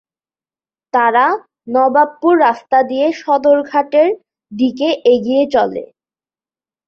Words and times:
তারা 0.93 1.25
নবাবপুর 1.67 2.33
রাস্তা 2.39 2.77
দিয়ে 2.89 3.07
সদর 3.21 3.57
ঘাট-এর 3.69 4.09
দিকে 4.51 4.89
এগিয়ে 5.13 5.43
চলে। 5.53 5.83